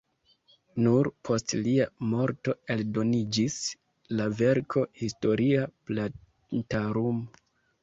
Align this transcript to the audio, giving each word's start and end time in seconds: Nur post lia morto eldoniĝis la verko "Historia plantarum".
Nur 0.85 1.09
post 1.27 1.53
lia 1.67 1.85
morto 2.13 2.55
eldoniĝis 2.77 3.59
la 4.23 4.27
verko 4.41 4.87
"Historia 5.05 5.71
plantarum". 5.93 7.25